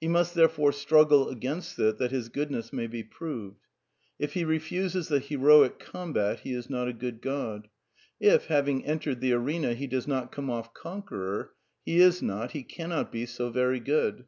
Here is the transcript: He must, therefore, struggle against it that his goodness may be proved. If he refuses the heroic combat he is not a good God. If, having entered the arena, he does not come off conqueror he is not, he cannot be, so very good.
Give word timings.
He 0.00 0.08
must, 0.08 0.34
therefore, 0.34 0.72
struggle 0.72 1.28
against 1.28 1.78
it 1.78 1.98
that 1.98 2.10
his 2.10 2.30
goodness 2.30 2.72
may 2.72 2.86
be 2.86 3.02
proved. 3.02 3.60
If 4.18 4.32
he 4.32 4.42
refuses 4.42 5.08
the 5.08 5.18
heroic 5.18 5.78
combat 5.78 6.40
he 6.40 6.54
is 6.54 6.70
not 6.70 6.88
a 6.88 6.94
good 6.94 7.20
God. 7.20 7.68
If, 8.18 8.46
having 8.46 8.86
entered 8.86 9.20
the 9.20 9.34
arena, 9.34 9.74
he 9.74 9.86
does 9.86 10.08
not 10.08 10.32
come 10.32 10.48
off 10.48 10.72
conqueror 10.72 11.52
he 11.84 11.98
is 11.98 12.22
not, 12.22 12.52
he 12.52 12.62
cannot 12.62 13.12
be, 13.12 13.26
so 13.26 13.50
very 13.50 13.80
good. 13.80 14.24